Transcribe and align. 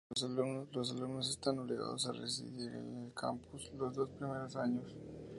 Los 0.79 0.91
alumnos 0.95 1.29
están 1.29 1.59
obligados 1.59 2.07
a 2.07 2.11
residir 2.13 2.71
en 2.73 3.05
el 3.05 3.13
campus 3.13 3.71
los 3.77 3.93
dos 3.93 4.09
primeros 4.09 4.55
años. 4.55 4.95